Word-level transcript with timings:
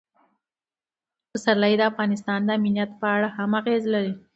پسرلی 1.31 1.73
د 1.77 1.81
افغانستان 1.91 2.39
د 2.43 2.49
امنیت 2.59 2.89
په 3.01 3.07
اړه 3.15 3.29
هم 3.37 3.51
اغېز 3.59 3.83
لري. 3.93 4.13